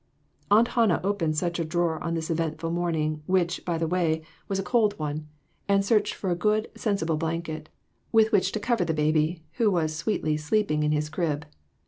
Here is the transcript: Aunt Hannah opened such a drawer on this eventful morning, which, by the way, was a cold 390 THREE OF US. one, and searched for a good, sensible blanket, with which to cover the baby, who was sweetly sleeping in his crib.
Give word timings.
Aunt 0.49 0.69
Hannah 0.69 0.99
opened 1.03 1.37
such 1.37 1.59
a 1.59 1.63
drawer 1.63 2.03
on 2.03 2.15
this 2.15 2.31
eventful 2.31 2.71
morning, 2.71 3.21
which, 3.27 3.63
by 3.63 3.77
the 3.77 3.85
way, 3.85 4.23
was 4.47 4.57
a 4.57 4.63
cold 4.63 4.95
390 4.95 4.97
THREE 4.97 5.05
OF 5.05 5.21
US. 5.21 5.29
one, 5.29 5.75
and 5.75 5.85
searched 5.85 6.13
for 6.15 6.31
a 6.31 6.35
good, 6.35 6.71
sensible 6.75 7.17
blanket, 7.17 7.69
with 8.11 8.31
which 8.31 8.51
to 8.53 8.59
cover 8.59 8.83
the 8.83 8.95
baby, 8.95 9.43
who 9.57 9.69
was 9.69 9.95
sweetly 9.95 10.37
sleeping 10.37 10.81
in 10.81 10.91
his 10.91 11.07
crib. 11.07 11.45